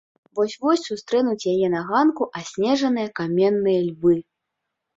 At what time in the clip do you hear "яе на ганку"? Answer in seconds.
1.53-2.29